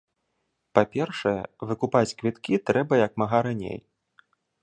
Па-першае, 0.77 1.33
выкупаць 1.71 2.15
квіткі 2.21 2.61
трэба 2.69 2.93
як 3.05 3.13
мага 3.25 3.37
раней. 3.49 3.77